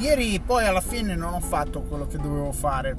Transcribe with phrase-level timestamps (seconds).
[0.00, 2.96] Ieri poi alla fine non ho fatto quello che dovevo fare.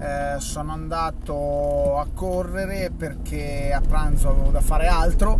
[0.00, 5.38] Eh, sono andato a correre perché a pranzo avevo da fare altro.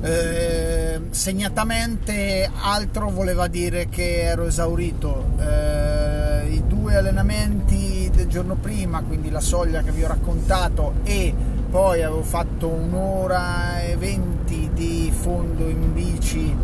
[0.00, 5.30] Eh, segnatamente altro voleva dire che ero esaurito.
[5.40, 11.34] Eh, I due allenamenti del giorno prima, quindi la soglia che vi ho raccontato e
[11.68, 16.56] poi avevo fatto un'ora e venti di fondo in bici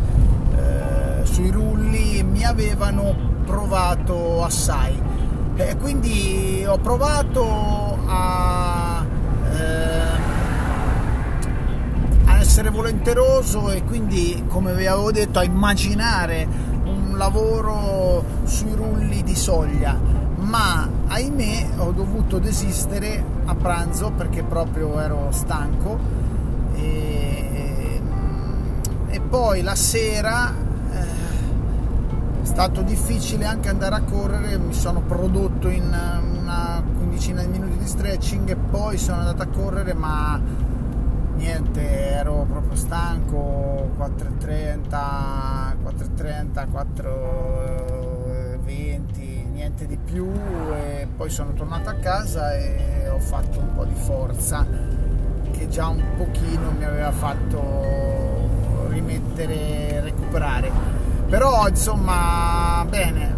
[0.55, 1.70] eh, sui rulli
[2.41, 4.99] mi avevano provato assai.
[5.55, 9.05] E quindi ho provato a,
[9.53, 10.17] eh,
[12.25, 16.47] a essere volenteroso e quindi come vi avevo detto a immaginare
[16.85, 19.95] un lavoro sui rulli di soglia.
[20.37, 25.99] Ma ahimè ho dovuto desistere a pranzo perché proprio ero stanco.
[26.73, 28.01] E,
[29.09, 30.70] e poi la sera eh,
[32.61, 37.87] stato difficile anche andare a correre mi sono prodotto in una quindicina di minuti di
[37.87, 40.39] stretching e poi sono andato a correre ma
[41.37, 44.79] niente ero proprio stanco 4.30
[45.83, 50.31] 4.30 4.20 niente di più
[50.75, 54.67] e poi sono tornato a casa e ho fatto un po' di forza
[55.49, 60.90] che già un pochino mi aveva fatto rimettere, recuperare.
[61.31, 63.33] Però insomma, bene,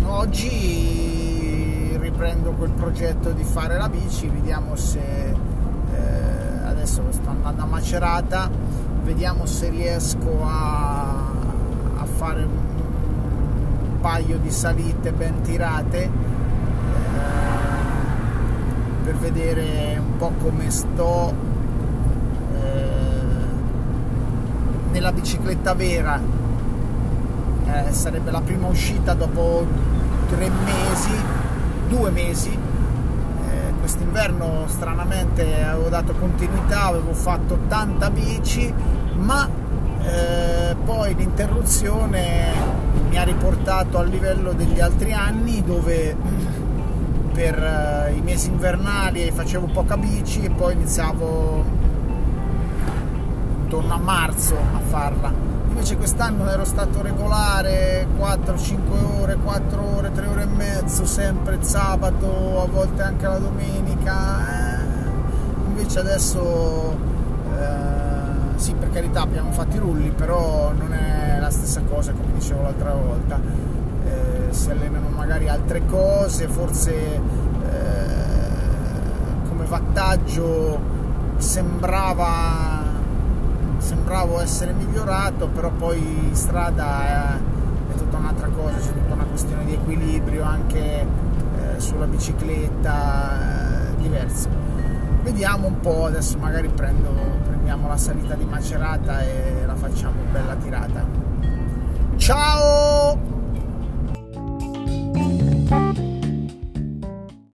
[0.00, 5.36] mm, oggi riprendo quel progetto di fare la bici, vediamo se eh,
[6.64, 8.48] adesso sto andando a Macerata,
[9.02, 11.10] vediamo se riesco a,
[11.96, 16.10] a fare un paio di salite ben tirate eh,
[19.04, 21.34] per vedere un po' come sto
[22.54, 22.92] eh,
[25.02, 26.20] nella bicicletta vera
[27.66, 29.66] eh, sarebbe la prima uscita dopo
[30.28, 31.10] tre mesi
[31.88, 32.50] due mesi.
[32.50, 38.72] Eh, quest'inverno stranamente avevo dato continuità avevo fatto tanta bici
[39.14, 39.48] ma
[40.04, 42.52] eh, poi l'interruzione
[43.10, 46.16] mi ha riportato al livello degli altri anni dove
[47.32, 51.91] per uh, i mesi invernali facevo poca bici e poi iniziavo
[53.72, 55.32] intorno a marzo a farla.
[55.68, 61.64] Invece quest'anno ero stato regolare 4-5 ore, 4 ore, 3 ore e mezzo, sempre il
[61.64, 64.40] sabato, a volte anche la domenica.
[64.46, 64.78] Eh,
[65.68, 66.98] invece adesso
[67.58, 72.34] eh, sì, per carità abbiamo fatto i rulli, però non è la stessa cosa come
[72.34, 73.40] dicevo l'altra volta,
[74.04, 77.20] eh, si allenano magari altre cose, forse eh,
[79.48, 80.78] come vattaggio
[81.38, 82.81] sembrava
[83.82, 89.24] sembravo essere migliorato, però poi in strada è, è tutta un'altra cosa, c'è tutta una
[89.24, 91.06] questione di equilibrio anche eh,
[91.80, 94.48] sulla bicicletta eh, diverso.
[95.22, 97.10] Vediamo un po', adesso magari prendo,
[97.44, 101.04] prendiamo la salita di Macerata e la facciamo bella tirata.
[102.16, 103.41] Ciao!